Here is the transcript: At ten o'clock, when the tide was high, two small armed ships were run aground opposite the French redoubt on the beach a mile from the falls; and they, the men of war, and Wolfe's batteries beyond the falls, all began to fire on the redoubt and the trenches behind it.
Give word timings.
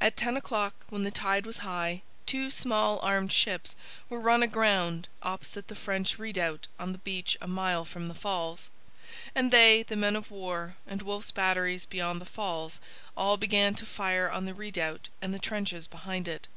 At 0.00 0.16
ten 0.16 0.34
o'clock, 0.34 0.72
when 0.88 1.02
the 1.02 1.10
tide 1.10 1.44
was 1.44 1.58
high, 1.58 2.00
two 2.24 2.50
small 2.50 2.98
armed 3.00 3.30
ships 3.34 3.76
were 4.08 4.18
run 4.18 4.42
aground 4.42 5.08
opposite 5.22 5.68
the 5.68 5.74
French 5.76 6.18
redoubt 6.18 6.68
on 6.78 6.92
the 6.92 6.96
beach 7.04 7.36
a 7.42 7.46
mile 7.46 7.84
from 7.84 8.08
the 8.08 8.14
falls; 8.14 8.70
and 9.34 9.50
they, 9.52 9.82
the 9.82 9.94
men 9.94 10.16
of 10.16 10.30
war, 10.30 10.76
and 10.86 11.02
Wolfe's 11.02 11.32
batteries 11.32 11.84
beyond 11.84 12.18
the 12.18 12.24
falls, 12.24 12.80
all 13.14 13.36
began 13.36 13.74
to 13.74 13.84
fire 13.84 14.30
on 14.30 14.46
the 14.46 14.54
redoubt 14.54 15.10
and 15.20 15.34
the 15.34 15.38
trenches 15.38 15.86
behind 15.86 16.28
it. 16.28 16.48